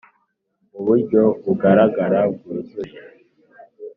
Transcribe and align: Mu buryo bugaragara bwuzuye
Mu 0.71 0.79
buryo 0.87 1.21
bugaragara 1.45 2.19
bwuzuye 2.33 2.97